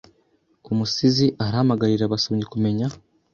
Umusizi 0.71 1.27
arahamagarira 1.45 2.03
abasomyi 2.05 2.45
kumenya 2.51 2.87